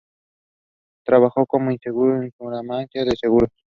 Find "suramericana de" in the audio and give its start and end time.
2.35-3.15